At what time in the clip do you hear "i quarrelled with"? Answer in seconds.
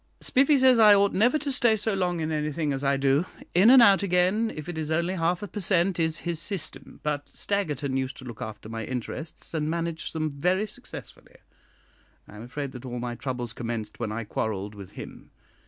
14.11-14.93